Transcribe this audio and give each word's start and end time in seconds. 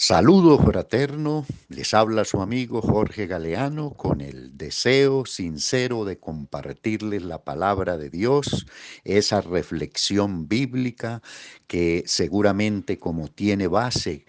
Saludo 0.00 0.58
fraterno, 0.58 1.44
les 1.68 1.92
habla 1.92 2.24
su 2.24 2.40
amigo 2.40 2.80
Jorge 2.80 3.26
Galeano 3.26 3.94
con 3.94 4.20
el 4.20 4.56
deseo 4.56 5.26
sincero 5.26 6.04
de 6.04 6.20
compartirles 6.20 7.24
la 7.24 7.42
palabra 7.42 7.98
de 7.98 8.08
Dios, 8.08 8.68
esa 9.02 9.40
reflexión 9.40 10.46
bíblica 10.46 11.20
que 11.66 12.04
seguramente 12.06 13.00
como 13.00 13.26
tiene 13.26 13.66
base 13.66 14.24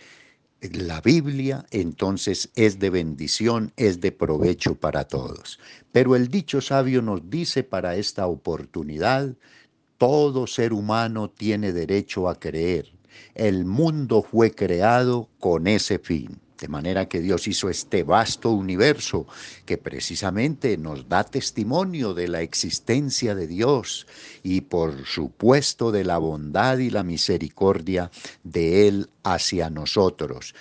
la 0.59 1.01
Biblia, 1.01 1.67
entonces 1.69 2.49
es 2.55 2.79
de 2.79 2.89
bendición, 2.89 3.71
es 3.77 4.01
de 4.01 4.11
provecho 4.11 4.73
para 4.73 5.03
todos. 5.03 5.59
Pero 5.91 6.15
el 6.15 6.29
dicho 6.29 6.61
sabio 6.61 7.03
nos 7.03 7.29
dice 7.29 7.63
para 7.63 7.95
esta 7.95 8.25
oportunidad, 8.25 9.35
todo 9.99 10.47
ser 10.47 10.73
humano 10.73 11.29
tiene 11.29 11.73
derecho 11.73 12.27
a 12.27 12.39
creer 12.39 12.98
el 13.35 13.65
mundo 13.65 14.23
fue 14.23 14.51
creado 14.51 15.29
con 15.39 15.67
ese 15.67 15.99
fin. 15.99 16.39
De 16.59 16.67
manera 16.67 17.07
que 17.07 17.21
Dios 17.21 17.47
hizo 17.47 17.69
este 17.69 18.03
vasto 18.03 18.51
universo 18.51 19.25
que 19.65 19.77
precisamente 19.77 20.77
nos 20.77 21.07
da 21.07 21.23
testimonio 21.23 22.13
de 22.13 22.27
la 22.27 22.41
existencia 22.41 23.33
de 23.33 23.47
Dios 23.47 24.07
y 24.43 24.61
por 24.61 25.05
supuesto 25.05 25.93
de 25.93 26.03
la 26.03 26.17
bondad 26.17 26.79
y 26.79 26.89
la 26.89 27.03
misericordia 27.03 28.11
de 28.43 28.89
Él 28.89 29.09
hacia 29.23 29.69
nosotros 29.69 30.53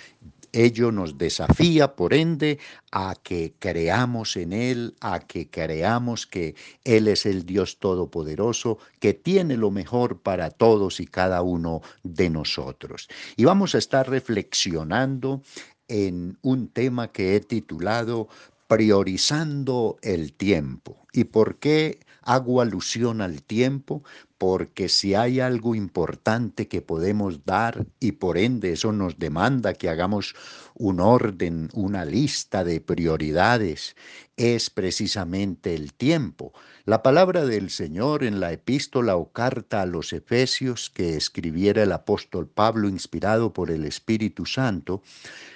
ello 0.53 0.91
nos 0.91 1.17
desafía, 1.17 1.95
por 1.95 2.13
ende, 2.13 2.59
a 2.91 3.15
que 3.21 3.53
creamos 3.59 4.35
en 4.35 4.53
Él, 4.53 4.95
a 4.99 5.19
que 5.19 5.49
creamos 5.49 6.25
que 6.25 6.55
Él 6.83 7.07
es 7.07 7.25
el 7.25 7.45
Dios 7.45 7.79
Todopoderoso, 7.79 8.79
que 8.99 9.13
tiene 9.13 9.57
lo 9.57 9.71
mejor 9.71 10.19
para 10.21 10.49
todos 10.49 10.99
y 10.99 11.05
cada 11.05 11.41
uno 11.41 11.81
de 12.03 12.29
nosotros. 12.29 13.09
Y 13.35 13.45
vamos 13.45 13.75
a 13.75 13.77
estar 13.77 14.09
reflexionando 14.09 15.41
en 15.87 16.37
un 16.41 16.69
tema 16.69 17.11
que 17.11 17.35
he 17.35 17.39
titulado 17.39 18.27
Priorizando 18.67 19.97
el 20.03 20.33
tiempo. 20.33 21.07
¿Y 21.11 21.23
por 21.23 21.57
qué 21.57 21.99
hago 22.21 22.61
alusión 22.61 23.19
al 23.21 23.41
tiempo? 23.41 24.03
Porque 24.39 24.87
si 24.87 25.15
hay 25.15 25.41
algo 25.41 25.75
importante 25.75 26.69
que 26.69 26.81
podemos 26.81 27.45
dar 27.45 27.85
y 27.99 28.13
por 28.13 28.37
ende 28.37 28.71
eso 28.71 28.93
nos 28.93 29.19
demanda 29.19 29.73
que 29.73 29.89
hagamos 29.89 30.33
un 30.75 31.01
orden, 31.01 31.69
una 31.73 32.05
lista 32.05 32.63
de 32.63 32.79
prioridades, 32.79 33.97
es 34.37 34.69
precisamente 34.69 35.75
el 35.75 35.93
tiempo. 35.93 36.53
La 36.85 37.03
palabra 37.03 37.45
del 37.45 37.69
Señor 37.69 38.23
en 38.23 38.39
la 38.39 38.53
epístola 38.53 39.17
o 39.17 39.29
carta 39.33 39.81
a 39.81 39.85
los 39.85 40.13
Efesios 40.13 40.89
que 40.89 41.17
escribiera 41.17 41.83
el 41.83 41.91
apóstol 41.91 42.47
Pablo 42.47 42.87
inspirado 42.87 43.51
por 43.51 43.69
el 43.69 43.83
Espíritu 43.83 44.45
Santo, 44.45 45.03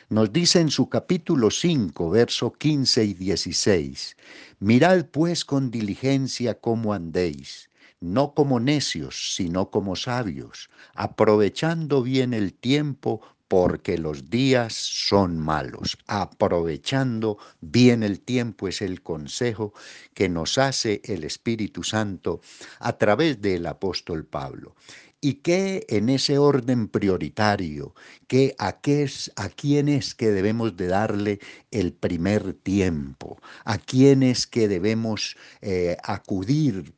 nos 0.09 0.33
dice 0.33 0.59
en 0.59 0.69
su 0.69 0.89
capítulo 0.89 1.51
5, 1.51 2.09
verso 2.09 2.51
15 2.51 3.05
y 3.05 3.13
16, 3.13 4.17
Mirad 4.59 5.05
pues 5.05 5.45
con 5.45 5.71
diligencia 5.71 6.59
cómo 6.59 6.93
andéis 6.93 7.69
no 8.03 8.33
como 8.33 8.59
necios, 8.59 9.33
sino 9.33 9.71
como 9.71 9.95
sabios, 9.95 10.69
aprovechando 10.93 12.03
bien 12.03 12.33
el 12.33 12.53
tiempo 12.53 13.21
porque 13.47 13.97
los 13.97 14.29
días 14.29 14.73
son 14.73 15.39
malos. 15.39 15.97
Aprovechando 16.07 17.37
bien 17.61 18.03
el 18.03 18.19
tiempo 18.19 18.67
es 18.67 18.81
el 18.81 19.01
consejo 19.01 19.73
que 20.13 20.27
nos 20.27 20.57
hace 20.57 21.01
el 21.05 21.23
Espíritu 21.23 21.83
Santo 21.83 22.41
a 22.79 22.97
través 22.97 23.41
del 23.41 23.65
apóstol 23.67 24.25
Pablo. 24.25 24.75
¿Y 25.21 25.35
qué 25.35 25.85
en 25.87 26.09
ese 26.09 26.37
orden 26.37 26.89
prioritario, 26.89 27.95
qué, 28.27 28.55
a, 28.57 28.81
qué 28.81 29.03
es, 29.03 29.31
a 29.37 29.47
quién 29.47 29.87
es 29.87 30.13
que 30.13 30.31
debemos 30.31 30.75
de 30.75 30.87
darle 30.87 31.39
el 31.71 31.93
primer 31.93 32.53
tiempo? 32.53 33.39
¿A 33.63 33.77
quién 33.77 34.23
es 34.23 34.45
que 34.45 34.67
debemos 34.67 35.37
eh, 35.61 35.95
acudir 36.03 36.93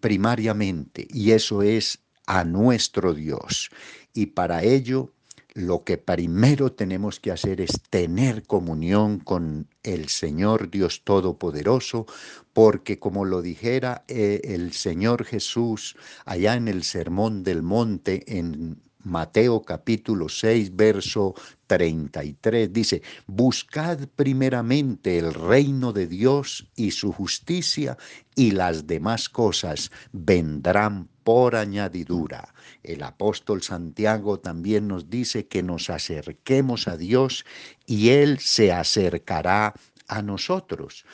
primariamente, 0.00 1.06
y 1.10 1.32
eso 1.32 1.62
es 1.62 2.00
a 2.26 2.44
nuestro 2.44 3.14
Dios. 3.14 3.70
Y 4.12 4.26
para 4.26 4.62
ello, 4.62 5.12
lo 5.54 5.84
que 5.84 5.98
primero 5.98 6.72
tenemos 6.72 7.20
que 7.20 7.32
hacer 7.32 7.60
es 7.60 7.80
tener 7.90 8.44
comunión 8.44 9.18
con 9.18 9.68
el 9.82 10.08
Señor 10.08 10.70
Dios 10.70 11.02
Todopoderoso, 11.04 12.06
porque 12.52 12.98
como 12.98 13.24
lo 13.24 13.42
dijera 13.42 14.04
eh, 14.08 14.40
el 14.44 14.72
Señor 14.72 15.24
Jesús 15.24 15.96
allá 16.24 16.54
en 16.54 16.68
el 16.68 16.84
Sermón 16.84 17.42
del 17.42 17.62
Monte, 17.62 18.38
en 18.38 18.80
Mateo 19.02 19.62
capítulo 19.62 20.28
6, 20.28 20.76
verso 20.76 21.34
33 21.66 22.72
dice, 22.72 23.02
buscad 23.26 24.08
primeramente 24.14 25.18
el 25.18 25.32
reino 25.32 25.92
de 25.92 26.06
Dios 26.06 26.68
y 26.76 26.90
su 26.90 27.12
justicia 27.12 27.96
y 28.34 28.50
las 28.50 28.86
demás 28.86 29.28
cosas 29.28 29.90
vendrán 30.12 31.08
por 31.24 31.56
añadidura. 31.56 32.54
El 32.82 33.02
apóstol 33.02 33.62
Santiago 33.62 34.40
también 34.40 34.88
nos 34.88 35.08
dice 35.08 35.46
que 35.46 35.62
nos 35.62 35.90
acerquemos 35.90 36.88
a 36.88 36.96
Dios 36.96 37.44
y 37.86 38.10
Él 38.10 38.38
se 38.38 38.72
acercará 38.72 39.74
a 40.08 40.22
nosotros. 40.22 41.04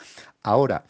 Ahora, 0.43 0.85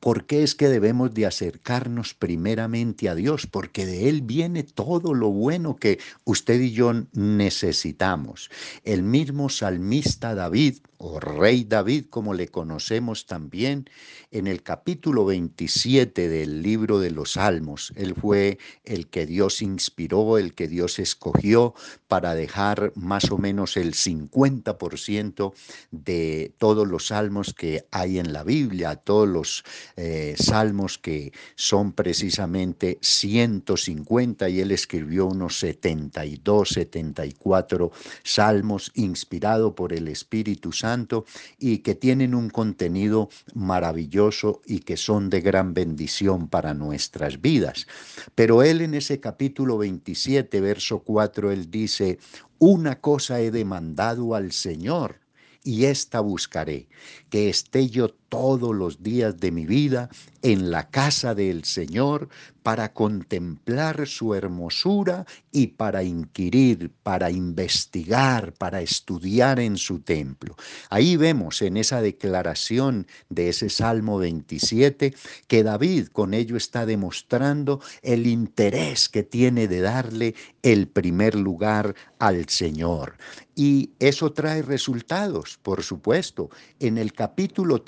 ¿Por 0.00 0.26
qué 0.26 0.42
es 0.42 0.54
que 0.54 0.68
debemos 0.68 1.14
de 1.14 1.26
acercarnos 1.26 2.14
primeramente 2.14 3.08
a 3.08 3.14
Dios? 3.14 3.46
Porque 3.46 3.86
de 3.86 4.08
Él 4.08 4.22
viene 4.22 4.62
todo 4.62 5.14
lo 5.14 5.30
bueno 5.30 5.76
que 5.76 5.98
usted 6.24 6.60
y 6.60 6.72
yo 6.72 6.92
necesitamos. 7.12 8.50
El 8.84 9.02
mismo 9.02 9.48
salmista 9.48 10.34
David 10.34 10.78
o 10.98 11.20
rey 11.20 11.64
David, 11.64 12.06
como 12.08 12.34
le 12.34 12.48
conocemos 12.48 13.26
también, 13.26 13.88
en 14.30 14.46
el 14.46 14.62
capítulo 14.62 15.24
27 15.26 16.28
del 16.28 16.62
libro 16.62 16.98
de 17.00 17.10
los 17.10 17.32
Salmos. 17.32 17.92
Él 17.96 18.14
fue 18.14 18.58
el 18.84 19.08
que 19.08 19.26
Dios 19.26 19.62
inspiró, 19.62 20.38
el 20.38 20.54
que 20.54 20.68
Dios 20.68 20.98
escogió 20.98 21.74
para 22.08 22.34
dejar 22.34 22.92
más 22.94 23.30
o 23.30 23.38
menos 23.38 23.76
el 23.76 23.94
50% 23.94 25.52
de 25.90 26.54
todos 26.58 26.86
los 26.86 27.08
salmos 27.08 27.52
que 27.52 27.86
hay 27.90 28.18
en 28.18 28.32
la 28.32 28.42
Biblia, 28.44 28.96
todos 28.96 29.28
los 29.28 29.64
eh, 29.96 30.34
salmos 30.38 30.98
que 30.98 31.32
son 31.54 31.92
precisamente 31.92 32.98
150 33.00 34.48
y 34.50 34.60
él 34.60 34.70
escribió 34.70 35.26
unos 35.26 35.58
72, 35.58 36.68
74 36.68 37.90
salmos 38.22 38.92
inspirado 38.94 39.74
por 39.74 39.94
el 39.94 40.08
Espíritu 40.08 40.72
Santo 40.72 41.24
y 41.58 41.78
que 41.78 41.94
tienen 41.94 42.34
un 42.34 42.50
contenido 42.50 43.30
maravilloso 43.54 44.60
y 44.66 44.80
que 44.80 44.98
son 44.98 45.30
de 45.30 45.40
gran 45.40 45.72
bendición 45.72 46.48
para 46.48 46.74
nuestras 46.74 47.40
vidas. 47.40 47.86
Pero 48.34 48.62
él 48.62 48.82
en 48.82 48.94
ese 48.94 49.18
capítulo 49.18 49.78
27, 49.78 50.60
verso 50.60 50.98
4, 50.98 51.52
él 51.52 51.70
dice, 51.70 52.18
una 52.58 53.00
cosa 53.00 53.40
he 53.40 53.50
demandado 53.50 54.34
al 54.34 54.52
Señor 54.52 55.20
y 55.66 55.86
esta 55.86 56.20
buscaré, 56.20 56.88
que 57.28 57.48
esté 57.48 57.88
yo 57.88 58.14
todos 58.36 58.76
los 58.76 59.02
días 59.02 59.40
de 59.40 59.50
mi 59.50 59.64
vida 59.64 60.10
en 60.42 60.70
la 60.70 60.90
casa 60.90 61.34
del 61.34 61.64
Señor 61.64 62.28
para 62.62 62.92
contemplar 62.92 64.06
su 64.06 64.34
hermosura 64.34 65.24
y 65.52 65.68
para 65.68 66.02
inquirir, 66.02 66.90
para 67.02 67.30
investigar, 67.30 68.52
para 68.52 68.82
estudiar 68.82 69.58
en 69.58 69.78
su 69.78 70.00
templo. 70.00 70.54
Ahí 70.90 71.16
vemos 71.16 71.62
en 71.62 71.76
esa 71.76 72.02
declaración 72.02 73.06
de 73.30 73.48
ese 73.48 73.70
Salmo 73.70 74.18
27 74.18 75.14
que 75.46 75.62
David 75.62 76.08
con 76.08 76.34
ello 76.34 76.56
está 76.56 76.84
demostrando 76.84 77.80
el 78.02 78.26
interés 78.26 79.08
que 79.08 79.22
tiene 79.22 79.66
de 79.66 79.80
darle 79.80 80.34
el 80.62 80.88
primer 80.88 81.36
lugar 81.36 81.94
al 82.18 82.48
Señor. 82.48 83.16
Y 83.54 83.92
eso 84.00 84.32
trae 84.32 84.60
resultados, 84.60 85.58
por 85.62 85.82
supuesto. 85.82 86.50
En 86.78 86.98
el 86.98 87.14
capítulo 87.14 87.80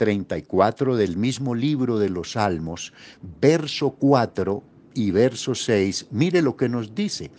34 0.42 0.96
del 0.96 1.16
mismo 1.16 1.54
libro 1.54 1.98
de 1.98 2.08
los 2.08 2.32
Salmos, 2.32 2.92
verso 3.40 3.90
4 3.90 4.62
y 4.94 5.10
verso 5.10 5.54
6, 5.54 6.06
mire 6.10 6.42
lo 6.42 6.56
que 6.56 6.68
nos 6.68 6.94
dice. 6.94 7.30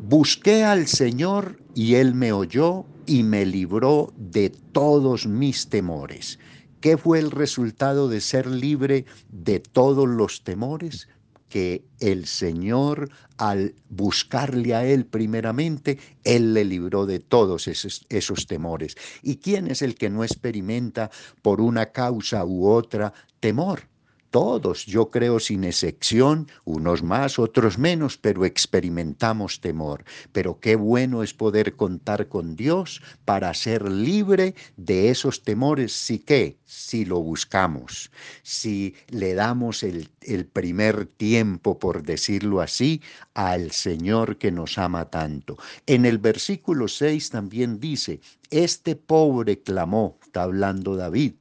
Busqué 0.00 0.64
al 0.64 0.86
Señor 0.86 1.60
y 1.74 1.94
Él 1.94 2.14
me 2.14 2.32
oyó 2.32 2.84
y 3.06 3.22
me 3.22 3.44
libró 3.44 4.12
de 4.16 4.50
todos 4.72 5.26
mis 5.26 5.68
temores. 5.68 6.38
¿Qué 6.80 6.96
fue 6.96 7.18
el 7.18 7.30
resultado 7.30 8.08
de 8.08 8.20
ser 8.20 8.46
libre 8.46 9.04
de 9.30 9.58
todos 9.58 10.08
los 10.08 10.44
temores? 10.44 11.08
Que 11.48 11.84
el 12.00 12.26
Señor, 12.26 13.10
al 13.36 13.74
buscarle 13.88 14.74
a 14.74 14.84
Él 14.84 15.06
primeramente, 15.06 15.98
Él 16.24 16.54
le 16.54 16.64
libró 16.64 17.06
de 17.06 17.18
todos 17.18 17.68
esos, 17.68 18.46
temores. 18.46 18.96
¿Y 19.22 19.36
quién 19.36 19.68
es 19.68 19.82
el 19.82 19.94
que 19.94 20.10
no 20.10 20.24
experimenta 20.24 21.10
por 21.42 21.60
una 21.60 21.86
causa 21.86 22.44
u 22.44 22.68
otra 22.68 23.12
temor? 23.40 23.88
Todos, 24.30 24.84
yo 24.84 25.10
creo 25.10 25.40
sin 25.40 25.64
excepción, 25.64 26.48
unos 26.64 27.02
más, 27.02 27.38
otros 27.38 27.78
menos, 27.78 28.18
pero 28.18 28.44
experimentamos 28.44 29.60
temor. 29.60 30.04
Pero 30.32 30.60
qué 30.60 30.76
bueno 30.76 31.22
es 31.22 31.32
poder 31.32 31.76
contar 31.76 32.28
con 32.28 32.54
Dios 32.54 33.00
para 33.24 33.54
ser 33.54 33.90
libre 33.90 34.54
de 34.76 35.08
esos 35.08 35.42
temores, 35.42 35.92
si 35.92 36.18
qué, 36.18 36.58
si 36.66 37.06
lo 37.06 37.20
buscamos, 37.20 38.10
si 38.42 38.94
le 39.08 39.32
damos 39.32 39.82
el, 39.82 40.10
el 40.20 40.44
primer 40.44 41.06
tiempo, 41.06 41.78
por 41.78 42.02
decirlo 42.02 42.60
así, 42.60 43.00
al 43.32 43.70
Señor 43.70 44.36
que 44.36 44.50
nos 44.50 44.76
ama 44.76 45.06
tanto. 45.08 45.56
En 45.86 46.04
el 46.04 46.18
versículo 46.18 46.86
6 46.88 47.30
también 47.30 47.80
dice, 47.80 48.20
este 48.50 48.96
pobre 48.96 49.62
clamó, 49.62 50.18
está 50.22 50.42
hablando 50.42 50.96
David, 50.96 51.34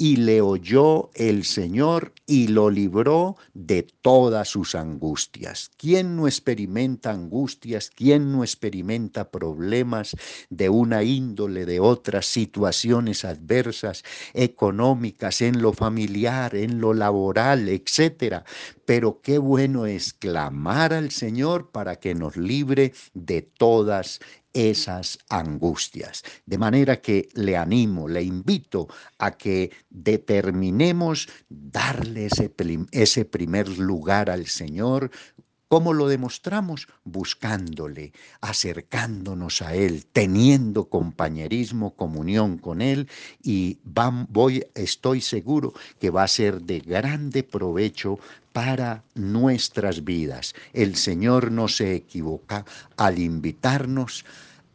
y 0.00 0.16
le 0.16 0.40
oyó 0.40 1.10
el 1.12 1.44
Señor 1.44 2.14
y 2.26 2.48
lo 2.48 2.70
libró 2.70 3.36
de 3.52 3.86
todas 4.00 4.48
sus 4.48 4.74
angustias. 4.74 5.70
¿Quién 5.76 6.16
no 6.16 6.26
experimenta 6.26 7.10
angustias? 7.10 7.90
¿Quién 7.94 8.32
no 8.32 8.42
experimenta 8.42 9.30
problemas 9.30 10.16
de 10.48 10.70
una 10.70 11.02
índole, 11.02 11.66
de 11.66 11.80
otras 11.80 12.24
situaciones 12.24 13.26
adversas, 13.26 14.02
económicas, 14.32 15.42
en 15.42 15.60
lo 15.60 15.74
familiar, 15.74 16.54
en 16.54 16.80
lo 16.80 16.94
laboral, 16.94 17.68
etcétera? 17.68 18.44
Pero 18.86 19.20
qué 19.20 19.36
bueno 19.36 19.84
es 19.84 20.14
clamar 20.14 20.94
al 20.94 21.10
Señor 21.10 21.70
para 21.72 21.96
que 21.96 22.14
nos 22.14 22.38
libre 22.38 22.94
de 23.12 23.42
todas 23.42 24.20
esas 24.52 25.18
angustias. 25.28 26.22
De 26.46 26.58
manera 26.58 27.00
que 27.00 27.28
le 27.34 27.56
animo, 27.56 28.08
le 28.08 28.22
invito 28.22 28.88
a 29.18 29.36
que 29.36 29.70
determinemos 29.90 31.28
darle 31.48 32.26
ese, 32.26 32.52
ese 32.92 33.24
primer 33.24 33.68
lugar 33.68 34.30
al 34.30 34.46
Señor 34.46 35.10
¿Cómo 35.70 35.92
lo 35.92 36.08
demostramos? 36.08 36.88
Buscándole, 37.04 38.12
acercándonos 38.40 39.62
a 39.62 39.76
Él, 39.76 40.04
teniendo 40.12 40.86
compañerismo, 40.86 41.94
comunión 41.94 42.58
con 42.58 42.82
Él 42.82 43.08
y 43.40 43.78
voy, 44.30 44.66
estoy 44.74 45.20
seguro 45.20 45.72
que 46.00 46.10
va 46.10 46.24
a 46.24 46.28
ser 46.28 46.62
de 46.62 46.80
grande 46.80 47.44
provecho 47.44 48.18
para 48.52 49.04
nuestras 49.14 50.02
vidas. 50.02 50.56
El 50.72 50.96
Señor 50.96 51.52
no 51.52 51.68
se 51.68 51.94
equivoca 51.94 52.64
al 52.96 53.20
invitarnos 53.20 54.24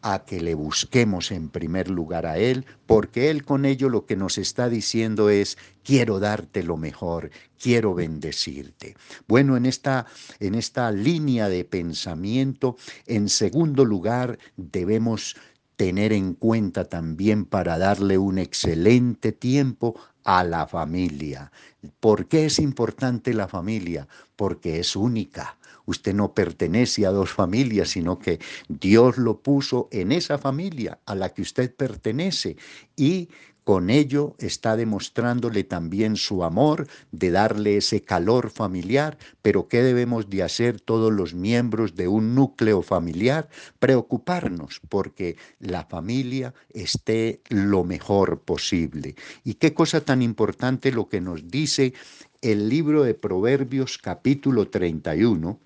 a 0.07 0.23
que 0.23 0.39
le 0.39 0.53
busquemos 0.53 1.31
en 1.31 1.49
primer 1.49 1.89
lugar 1.89 2.27
a 2.27 2.37
Él, 2.37 2.67
porque 2.85 3.31
Él 3.31 3.43
con 3.43 3.65
ello 3.65 3.89
lo 3.89 4.05
que 4.05 4.15
nos 4.15 4.37
está 4.37 4.69
diciendo 4.69 5.31
es, 5.31 5.57
quiero 5.83 6.19
darte 6.19 6.61
lo 6.61 6.77
mejor, 6.77 7.31
quiero 7.59 7.95
bendecirte. 7.95 8.95
Bueno, 9.27 9.57
en 9.57 9.65
esta, 9.65 10.05
en 10.39 10.53
esta 10.53 10.91
línea 10.91 11.49
de 11.49 11.65
pensamiento, 11.65 12.77
en 13.07 13.29
segundo 13.29 13.83
lugar, 13.83 14.37
debemos 14.57 15.37
tener 15.75 16.13
en 16.13 16.35
cuenta 16.35 16.85
también 16.85 17.43
para 17.43 17.79
darle 17.79 18.19
un 18.19 18.37
excelente 18.37 19.31
tiempo 19.31 19.99
a 20.23 20.43
la 20.43 20.67
familia. 20.67 21.51
¿Por 21.99 22.27
qué 22.27 22.45
es 22.45 22.59
importante 22.59 23.33
la 23.33 23.47
familia? 23.47 24.07
Porque 24.35 24.79
es 24.79 24.95
única 24.95 25.57
Usted 25.85 26.13
no 26.13 26.33
pertenece 26.33 27.05
a 27.05 27.11
dos 27.11 27.31
familias, 27.31 27.89
sino 27.89 28.19
que 28.19 28.39
Dios 28.67 29.17
lo 29.17 29.39
puso 29.39 29.87
en 29.91 30.11
esa 30.11 30.37
familia 30.37 30.99
a 31.05 31.15
la 31.15 31.33
que 31.33 31.41
usted 31.41 31.73
pertenece 31.75 32.57
y 32.95 33.29
con 33.65 33.89
ello 33.89 34.35
está 34.37 34.77
demostrándole 34.77 35.63
también 35.63 36.17
su 36.17 36.43
amor, 36.43 36.87
de 37.11 37.31
darle 37.31 37.77
ese 37.77 38.03
calor 38.03 38.51
familiar, 38.51 39.17
pero 39.41 39.67
¿qué 39.67 39.81
debemos 39.81 40.29
de 40.29 40.43
hacer 40.43 40.79
todos 40.79 41.11
los 41.11 41.33
miembros 41.33 41.95
de 41.95 42.07
un 42.07 42.35
núcleo 42.35 42.83
familiar? 42.83 43.49
Preocuparnos 43.79 44.81
porque 44.87 45.37
la 45.59 45.83
familia 45.83 46.53
esté 46.73 47.41
lo 47.49 47.83
mejor 47.83 48.41
posible. 48.41 49.15
Y 49.43 49.55
qué 49.55 49.73
cosa 49.73 50.01
tan 50.01 50.21
importante 50.21 50.91
lo 50.91 51.09
que 51.09 51.19
nos 51.19 51.47
dice 51.47 51.95
el 52.43 52.69
libro 52.69 53.01
de 53.01 53.15
Proverbios 53.15 53.97
capítulo 53.97 54.67
31, 54.67 55.59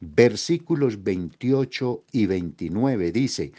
versículos 0.00 1.02
28 1.02 2.04
y 2.12 2.26
29 2.26 3.12
dice, 3.12 3.52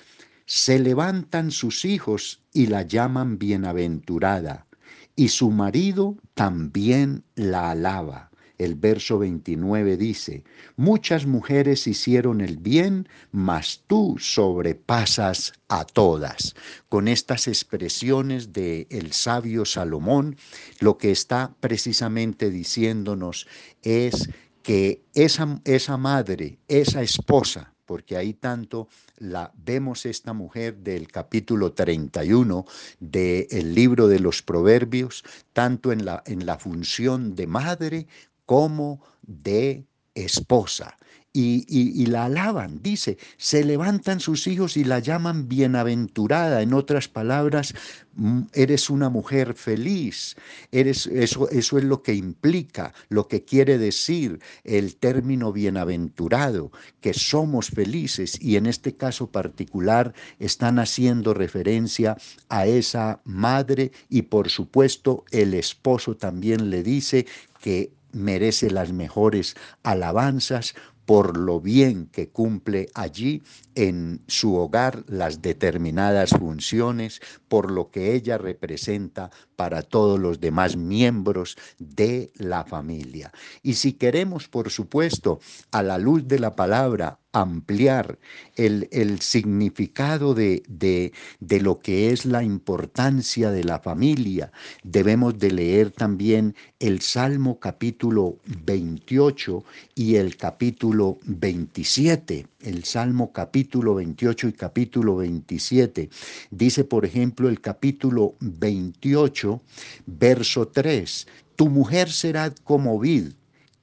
se 0.45 0.79
levantan 0.79 1.51
sus 1.51 1.85
hijos 1.85 2.41
y 2.51 2.67
la 2.67 2.81
llaman 2.81 3.37
bienaventurada, 3.37 4.67
y 5.15 5.29
su 5.29 5.51
marido 5.51 6.17
también 6.33 7.23
la 7.35 7.71
alaba. 7.71 8.31
El 8.57 8.75
verso 8.75 9.17
29 9.17 9.97
dice, 9.97 10.43
muchas 10.75 11.25
mujeres 11.25 11.87
hicieron 11.87 12.41
el 12.41 12.57
bien, 12.57 13.07
mas 13.31 13.83
tú 13.87 14.17
sobrepasas 14.19 15.53
a 15.67 15.83
todas. 15.83 16.53
Con 16.87 17.07
estas 17.07 17.47
expresiones 17.47 18.53
de 18.53 18.85
el 18.91 19.13
sabio 19.13 19.65
Salomón, 19.65 20.35
lo 20.79 20.99
que 20.99 21.09
está 21.09 21.55
precisamente 21.59 22.51
diciéndonos 22.51 23.47
es 23.81 24.29
que 24.63 25.03
esa, 25.13 25.59
esa 25.65 25.97
madre, 25.97 26.59
esa 26.67 27.01
esposa, 27.01 27.73
porque 27.85 28.15
ahí 28.15 28.33
tanto 28.33 28.87
la 29.17 29.51
vemos 29.55 30.05
esta 30.05 30.33
mujer 30.33 30.77
del 30.77 31.07
capítulo 31.07 31.73
31 31.73 32.65
del 32.99 33.75
libro 33.75 34.07
de 34.07 34.19
los 34.19 34.41
proverbios, 34.41 35.23
tanto 35.53 35.91
en 35.91 36.05
la, 36.05 36.23
en 36.25 36.45
la 36.45 36.57
función 36.57 37.35
de 37.35 37.47
madre 37.47 38.07
como 38.45 39.01
de 39.23 39.85
esposa 40.15 40.97
y, 41.33 42.05
la 42.07 42.25
alaban. 42.25 42.81
Dice, 42.81 43.17
se 43.37 43.63
levantan 43.63 44.19
sus 44.19 44.47
hijos 44.47 44.75
y 44.75 44.83
la 44.83 44.99
llaman 44.99 45.47
bienaventurada. 45.47 46.61
En 46.61 46.73
otras 46.73 47.07
palabras, 47.07 47.73
mm, 48.15 48.41
eres 48.53 48.89
una 48.89 49.09
mujer 49.09 49.53
feliz. 49.53 50.35
Eres, 50.71 51.07
eso, 51.07 51.49
eso 51.49 51.77
es 51.77 51.83
lo 51.83 52.01
que 52.01 52.13
implica, 52.13 52.93
lo 53.09 53.27
que 53.27 53.43
quiere 53.43 53.77
decir 53.77 54.39
el 54.63 54.95
término 54.97 55.53
bienaventurado, 55.53 56.71
que 56.99 57.13
somos 57.13 57.69
felices 57.69 58.37
y 58.41 58.57
en 58.57 58.65
este 58.65 58.95
caso 58.95 59.27
particular 59.27 60.13
están 60.39 60.79
haciendo 60.79 61.33
referencia 61.33 62.17
a 62.49 62.65
esa 62.67 63.21
madre 63.23 63.91
y 64.09 64.23
por 64.23 64.49
supuesto 64.49 65.23
el 65.31 65.53
esposo 65.53 66.15
también 66.15 66.69
le 66.69 66.83
dice 66.83 67.25
que 67.61 67.91
merece 68.13 68.69
las 68.69 68.91
mejores 68.91 69.55
alabanzas 69.83 70.75
por 71.11 71.35
lo 71.35 71.59
bien 71.59 72.07
que 72.07 72.29
cumple 72.29 72.87
allí 72.93 73.43
en 73.75 74.21
su 74.27 74.55
hogar 74.55 75.03
las 75.09 75.41
determinadas 75.41 76.29
funciones, 76.29 77.19
por 77.49 77.69
lo 77.69 77.91
que 77.91 78.13
ella 78.13 78.37
representa 78.37 79.29
para 79.57 79.81
todos 79.81 80.17
los 80.17 80.39
demás 80.39 80.77
miembros 80.77 81.57
de 81.79 82.31
la 82.37 82.63
familia. 82.63 83.33
Y 83.61 83.73
si 83.73 83.91
queremos, 83.91 84.47
por 84.47 84.69
supuesto, 84.69 85.41
a 85.71 85.83
la 85.83 85.97
luz 85.97 86.29
de 86.29 86.39
la 86.39 86.55
palabra, 86.55 87.19
ampliar 87.33 88.19
el, 88.55 88.89
el 88.91 89.21
significado 89.21 90.33
de, 90.33 90.63
de, 90.67 91.13
de, 91.39 91.61
lo 91.61 91.79
que 91.79 92.11
es 92.11 92.25
la 92.25 92.43
importancia 92.43 93.51
de 93.51 93.63
la 93.63 93.79
familia, 93.79 94.51
debemos 94.83 95.39
de 95.39 95.51
leer 95.51 95.91
también 95.91 96.55
el 96.79 97.01
Salmo 97.01 97.59
capítulo 97.59 98.37
28 98.65 99.63
y 99.95 100.15
el 100.15 100.35
capítulo 100.35 101.19
27. 101.25 102.47
El 102.59 102.83
Salmo 102.83 103.31
capítulo 103.31 103.95
28 103.95 104.47
y 104.49 104.53
capítulo 104.53 105.15
27. 105.17 106.09
Dice, 106.51 106.83
por 106.83 107.05
ejemplo, 107.05 107.47
el 107.47 107.61
capítulo 107.61 108.35
28, 108.41 109.61
verso 110.05 110.67
3, 110.67 111.27
Tu 111.55 111.69
mujer 111.69 112.09
será 112.09 112.53
como 112.63 112.99
vid 112.99 113.33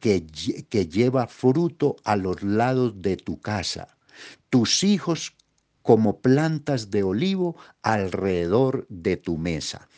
que, 0.00 0.20
lleva 0.86 1.26
fruto 1.26 1.96
a 2.04 2.16
los 2.16 2.42
lados 2.42 3.00
de 3.02 3.16
tu 3.16 3.40
casa, 3.40 3.96
tus 4.50 4.84
hijos 4.84 5.34
como 5.82 6.20
plantas 6.20 6.90
de 6.90 7.02
olivo 7.02 7.56
alrededor 7.82 8.86
de 8.88 9.16
tu 9.16 9.38
mesa. 9.38 9.88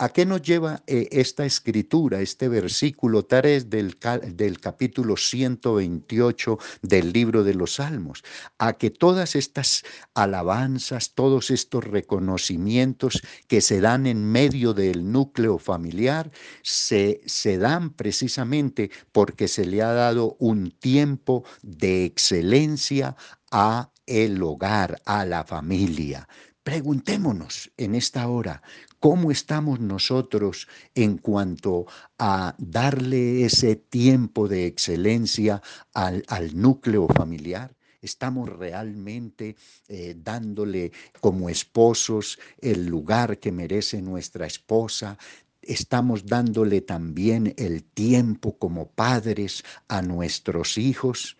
¿A 0.00 0.10
qué 0.10 0.24
nos 0.26 0.42
lleva 0.42 0.84
eh, 0.86 1.08
esta 1.10 1.44
escritura, 1.44 2.20
este 2.20 2.48
versículo 2.48 3.24
3 3.24 3.68
del, 3.68 3.98
del 4.32 4.60
capítulo 4.60 5.16
128 5.16 6.56
del 6.82 7.12
libro 7.12 7.42
de 7.42 7.54
los 7.54 7.74
Salmos? 7.74 8.22
A 8.58 8.74
que 8.74 8.90
todas 8.90 9.34
estas 9.34 9.82
alabanzas, 10.14 11.14
todos 11.16 11.50
estos 11.50 11.82
reconocimientos 11.82 13.20
que 13.48 13.60
se 13.60 13.80
dan 13.80 14.06
en 14.06 14.24
medio 14.24 14.72
del 14.72 15.10
núcleo 15.10 15.58
familiar, 15.58 16.30
se, 16.62 17.20
se 17.26 17.58
dan 17.58 17.90
precisamente 17.90 18.92
porque 19.10 19.48
se 19.48 19.66
le 19.66 19.82
ha 19.82 19.92
dado 19.92 20.36
un 20.38 20.70
tiempo 20.70 21.42
de 21.62 22.04
excelencia 22.04 23.16
a 23.50 23.90
el 24.06 24.40
hogar, 24.44 25.02
a 25.04 25.24
la 25.24 25.42
familia. 25.42 26.28
Preguntémonos 26.62 27.70
en 27.76 27.94
esta 27.94 28.28
hora, 28.28 28.62
¿cómo 29.00 29.30
estamos 29.30 29.80
nosotros 29.80 30.68
en 30.94 31.16
cuanto 31.16 31.86
a 32.18 32.54
darle 32.58 33.44
ese 33.44 33.76
tiempo 33.76 34.48
de 34.48 34.66
excelencia 34.66 35.62
al, 35.94 36.24
al 36.28 36.60
núcleo 36.60 37.08
familiar? 37.08 37.74
¿Estamos 38.02 38.48
realmente 38.48 39.56
eh, 39.88 40.14
dándole 40.16 40.92
como 41.20 41.48
esposos 41.48 42.38
el 42.60 42.86
lugar 42.86 43.38
que 43.38 43.50
merece 43.50 44.02
nuestra 44.02 44.46
esposa? 44.46 45.18
¿Estamos 45.62 46.26
dándole 46.26 46.80
también 46.80 47.54
el 47.56 47.82
tiempo 47.82 48.56
como 48.58 48.88
padres 48.90 49.64
a 49.88 50.00
nuestros 50.02 50.78
hijos? 50.78 51.36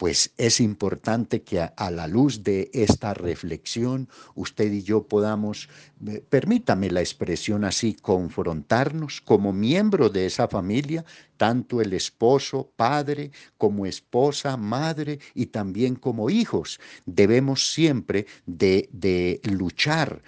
Pues 0.00 0.32
es 0.38 0.62
importante 0.62 1.42
que 1.42 1.60
a, 1.60 1.90
la 1.90 2.06
luz 2.06 2.42
de 2.42 2.70
esta 2.72 3.12
reflexión 3.12 4.08
usted 4.34 4.72
y 4.72 4.82
yo 4.82 5.06
podamos, 5.06 5.68
eh, 6.06 6.24
permítame 6.26 6.88
la 6.88 7.00
expresión 7.00 7.66
así, 7.66 7.92
confrontarnos 7.92 9.20
como 9.20 9.52
miembro 9.52 10.08
de 10.08 10.24
esa 10.24 10.48
familia, 10.48 11.04
tanto 11.36 11.82
el 11.82 11.92
esposo, 11.92 12.72
padre, 12.76 13.30
como 13.58 13.84
esposa, 13.84 14.56
madre 14.56 15.18
y 15.34 15.46
también 15.46 15.96
como 15.96 16.30
hijos. 16.30 16.80
Debemos 17.04 17.70
siempre 17.70 18.24
de, 18.46 18.88
de 18.92 19.42
luchar 19.52 20.22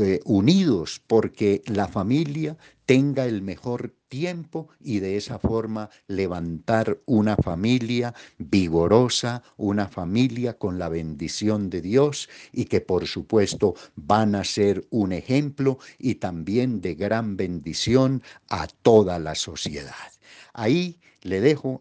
eh, 0.00 0.20
unidos 0.24 1.02
porque 1.06 1.62
la 1.66 1.88
familia 1.88 2.56
tenga 2.86 3.26
el 3.26 3.42
mejor 3.42 3.94
tiempo 4.08 4.68
y 4.80 4.98
de 4.98 5.16
esa 5.16 5.38
forma 5.38 5.88
levantar 6.06 7.00
una 7.06 7.36
familia 7.36 8.14
vigorosa, 8.38 9.42
una 9.56 9.88
familia 9.88 10.58
con 10.58 10.78
la 10.78 10.90
bendición 10.90 11.70
de 11.70 11.80
Dios 11.80 12.28
y 12.52 12.66
que 12.66 12.80
por 12.80 13.06
supuesto 13.06 13.74
van 13.96 14.34
a 14.34 14.44
ser 14.44 14.86
un 14.90 15.12
ejemplo 15.12 15.78
y 15.98 16.16
también 16.16 16.80
de 16.80 16.94
gran 16.94 17.36
bendición 17.36 18.22
a 18.50 18.66
toda 18.66 19.18
la 19.18 19.34
sociedad. 19.34 20.12
Ahí 20.52 20.98
le 21.22 21.40
dejo 21.40 21.80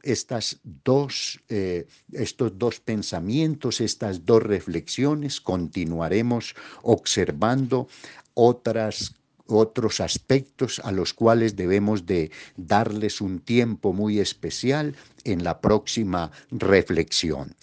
dos, 0.83 1.39
eh, 1.49 1.87
estos 2.11 2.57
dos 2.57 2.79
pensamientos, 2.79 3.81
estas 3.81 4.25
dos 4.25 4.43
reflexiones. 4.43 5.41
Continuaremos 5.41 6.55
observando 6.83 7.87
otras 8.33 9.15
otros 9.47 9.99
aspectos 9.99 10.79
a 10.83 10.93
los 10.93 11.13
cuales 11.13 11.57
debemos 11.57 12.05
de 12.05 12.31
darles 12.55 13.19
un 13.19 13.39
tiempo 13.39 13.91
muy 13.91 14.19
especial 14.19 14.95
en 15.25 15.43
la 15.43 15.59
próxima 15.59 16.31
reflexión. 16.51 17.53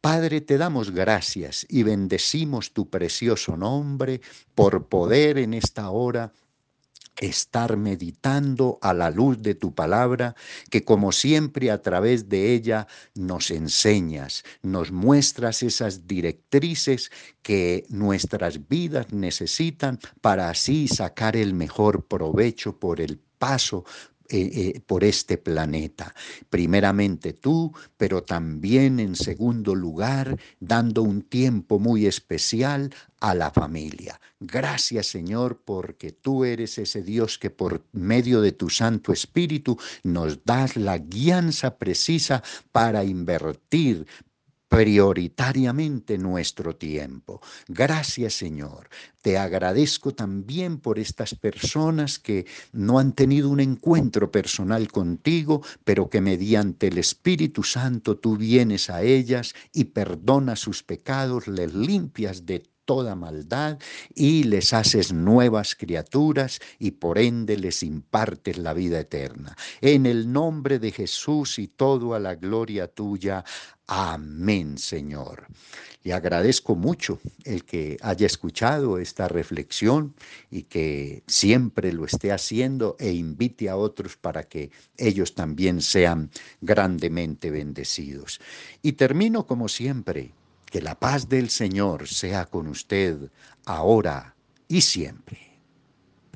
Padre, 0.00 0.40
te 0.40 0.58
damos 0.58 0.90
gracias 0.92 1.66
y 1.68 1.82
bendecimos 1.82 2.72
tu 2.72 2.88
precioso 2.88 3.56
nombre 3.56 4.20
por 4.54 4.86
poder 4.86 5.38
en 5.38 5.54
esta 5.54 5.90
hora 5.90 6.32
estar 7.20 7.76
meditando 7.76 8.78
a 8.82 8.94
la 8.94 9.10
luz 9.10 9.42
de 9.42 9.54
tu 9.54 9.74
palabra, 9.74 10.34
que 10.70 10.84
como 10.84 11.12
siempre 11.12 11.70
a 11.70 11.82
través 11.82 12.28
de 12.28 12.54
ella 12.54 12.86
nos 13.14 13.50
enseñas, 13.50 14.44
nos 14.62 14.92
muestras 14.92 15.62
esas 15.62 16.06
directrices 16.06 17.10
que 17.42 17.84
nuestras 17.88 18.68
vidas 18.68 19.12
necesitan 19.12 19.98
para 20.20 20.50
así 20.50 20.88
sacar 20.88 21.36
el 21.36 21.54
mejor 21.54 22.06
provecho 22.06 22.78
por 22.78 23.00
el 23.00 23.18
paso 23.38 23.84
eh, 24.30 24.50
eh, 24.76 24.80
por 24.86 25.04
este 25.04 25.38
planeta. 25.38 26.14
Primeramente 26.50 27.32
tú, 27.32 27.72
pero 27.96 28.22
también 28.22 29.00
en 29.00 29.16
segundo 29.16 29.74
lugar, 29.74 30.38
dando 30.60 31.02
un 31.02 31.22
tiempo 31.22 31.78
muy 31.78 32.06
especial 32.06 32.94
a 33.20 33.34
la 33.34 33.50
familia. 33.50 34.20
Gracias 34.40 35.06
Señor 35.06 35.62
porque 35.64 36.12
tú 36.12 36.44
eres 36.44 36.78
ese 36.78 37.02
Dios 37.02 37.38
que 37.38 37.50
por 37.50 37.82
medio 37.92 38.40
de 38.40 38.52
tu 38.52 38.70
Santo 38.70 39.12
Espíritu 39.12 39.78
nos 40.02 40.44
das 40.44 40.76
la 40.76 40.98
guianza 40.98 41.78
precisa 41.78 42.42
para 42.70 43.04
invertir, 43.04 44.06
prioritariamente 44.68 46.18
nuestro 46.18 46.76
tiempo. 46.76 47.40
Gracias 47.68 48.34
Señor. 48.34 48.88
Te 49.22 49.38
agradezco 49.38 50.14
también 50.14 50.78
por 50.78 50.98
estas 50.98 51.34
personas 51.34 52.18
que 52.18 52.46
no 52.72 52.98
han 52.98 53.12
tenido 53.12 53.48
un 53.48 53.60
encuentro 53.60 54.30
personal 54.30 54.90
contigo, 54.92 55.62
pero 55.84 56.08
que 56.08 56.20
mediante 56.20 56.88
el 56.88 56.98
Espíritu 56.98 57.62
Santo 57.62 58.18
tú 58.18 58.36
vienes 58.36 58.90
a 58.90 59.02
ellas 59.02 59.54
y 59.72 59.84
perdonas 59.84 60.60
sus 60.60 60.82
pecados, 60.82 61.48
les 61.48 61.74
limpias 61.74 62.46
de 62.46 62.62
toda 62.88 63.14
maldad 63.14 63.78
y 64.14 64.44
les 64.44 64.72
haces 64.72 65.12
nuevas 65.12 65.74
criaturas 65.74 66.58
y 66.78 66.92
por 66.92 67.18
ende 67.18 67.58
les 67.58 67.82
impartes 67.82 68.56
la 68.56 68.72
vida 68.72 68.98
eterna. 68.98 69.54
En 69.82 70.06
el 70.06 70.32
nombre 70.32 70.78
de 70.78 70.90
Jesús 70.90 71.58
y 71.58 71.68
todo 71.68 72.14
a 72.14 72.18
la 72.18 72.34
gloria 72.34 72.88
tuya. 72.88 73.44
Amén, 73.86 74.78
Señor. 74.78 75.48
Le 76.02 76.14
agradezco 76.14 76.76
mucho 76.76 77.20
el 77.44 77.66
que 77.66 77.98
haya 78.00 78.26
escuchado 78.26 78.96
esta 78.96 79.28
reflexión 79.28 80.14
y 80.50 80.62
que 80.62 81.24
siempre 81.26 81.92
lo 81.92 82.06
esté 82.06 82.32
haciendo 82.32 82.96
e 82.98 83.12
invite 83.12 83.68
a 83.68 83.76
otros 83.76 84.16
para 84.16 84.44
que 84.44 84.70
ellos 84.96 85.34
también 85.34 85.82
sean 85.82 86.30
grandemente 86.62 87.50
bendecidos. 87.50 88.40
Y 88.80 88.92
termino 88.92 89.46
como 89.46 89.68
siempre 89.68 90.32
que 90.70 90.80
la 90.80 90.94
paz 90.98 91.28
del 91.28 91.50
Señor 91.50 92.08
sea 92.08 92.46
con 92.46 92.68
usted 92.68 93.16
ahora 93.64 94.34
y 94.68 94.80
siempre. 94.82 95.47